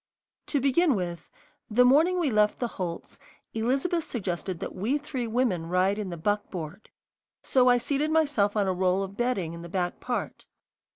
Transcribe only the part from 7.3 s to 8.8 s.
so I seated myself on a